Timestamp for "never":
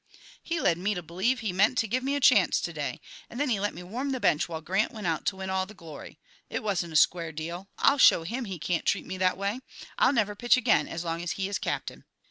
10.11-10.33